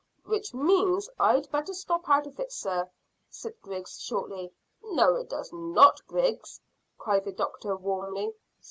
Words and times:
"Which 0.25 0.51
means 0.51 1.11
I'd 1.19 1.47
better 1.51 1.75
stop 1.75 2.09
out 2.09 2.25
of 2.25 2.39
it, 2.39 2.51
sir," 2.51 2.89
said 3.29 3.61
Griggs 3.61 4.01
shortly. 4.01 4.51
"No, 4.81 5.13
it 5.13 5.29
does 5.29 5.53
not, 5.53 6.01
Griggs," 6.07 6.59
cried 6.97 7.23
the 7.23 7.31
doctor 7.31 7.75
warmly. 7.75 8.33